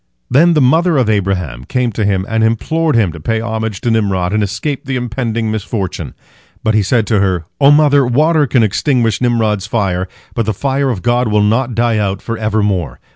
Then 0.31 0.55
the 0.55 0.61
mother 0.61 0.97
of 0.97 1.11
Abraham 1.11 1.63
came 1.63 1.91
to 1.91 2.03
him 2.05 2.25
and 2.27 2.43
implored 2.43 2.95
him 2.95 3.11
to 3.11 3.19
pay 3.19 3.39
homage 3.39 3.81
to 3.81 3.91
Nimrod 3.91 4.33
and 4.33 4.41
escape 4.41 4.85
the 4.85 4.95
impending 4.95 5.51
misfortune. 5.51 6.15
But 6.63 6.73
he 6.73 6.81
said 6.81 7.05
to 7.05 7.19
her: 7.19 7.45
"O 7.59 7.69
mother, 7.69 8.03
water 8.07 8.47
can 8.47 8.63
extinguish 8.63 9.21
Nimrod's 9.21 9.67
fire, 9.67 10.07
but 10.33 10.47
the 10.47 10.55
fire 10.55 10.89
of 10.89 11.03
God 11.03 11.27
will 11.27 11.43
not 11.43 11.75
die 11.75 11.99
out 11.99 12.19
for 12.19 12.35
evermore. 12.35 12.99